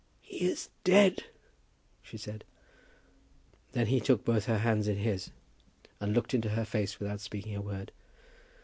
"He 0.23 0.39
is 0.47 0.71
dead," 0.83 1.25
she 2.01 2.17
said. 2.17 2.43
Then 3.73 3.85
he 3.85 3.99
took 3.99 4.25
both 4.25 4.45
her 4.45 4.57
hands 4.57 4.87
in 4.87 4.97
his 4.97 5.29
and 5.99 6.15
looked 6.15 6.33
into 6.33 6.49
her 6.49 6.65
face 6.65 6.99
without 6.99 7.21
speaking 7.21 7.55
a 7.55 7.61
word. 7.61 7.91